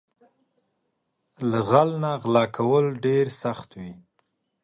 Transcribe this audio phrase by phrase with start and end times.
[1.49, 3.93] له غل نه غلا کول ډېر سخت وي